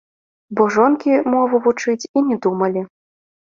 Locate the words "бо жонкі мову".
0.59-1.61